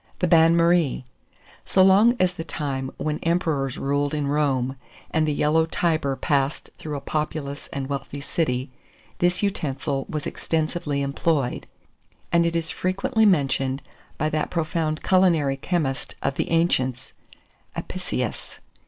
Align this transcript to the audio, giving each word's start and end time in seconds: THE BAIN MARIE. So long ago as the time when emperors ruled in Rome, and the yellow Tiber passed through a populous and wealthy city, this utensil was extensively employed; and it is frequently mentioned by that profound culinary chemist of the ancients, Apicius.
THE 0.17 0.25
BAIN 0.27 0.55
MARIE. 0.57 1.05
So 1.63 1.83
long 1.83 2.13
ago 2.13 2.17
as 2.21 2.33
the 2.33 2.43
time 2.43 2.89
when 2.97 3.19
emperors 3.19 3.77
ruled 3.77 4.15
in 4.15 4.25
Rome, 4.25 4.75
and 5.11 5.27
the 5.27 5.31
yellow 5.31 5.67
Tiber 5.67 6.15
passed 6.15 6.71
through 6.79 6.97
a 6.97 6.99
populous 6.99 7.67
and 7.67 7.85
wealthy 7.87 8.19
city, 8.19 8.71
this 9.19 9.43
utensil 9.43 10.07
was 10.09 10.25
extensively 10.25 11.03
employed; 11.03 11.67
and 12.31 12.47
it 12.47 12.55
is 12.55 12.71
frequently 12.71 13.27
mentioned 13.27 13.83
by 14.17 14.27
that 14.29 14.49
profound 14.49 15.03
culinary 15.03 15.57
chemist 15.57 16.15
of 16.23 16.33
the 16.33 16.49
ancients, 16.49 17.13
Apicius. 17.75 18.57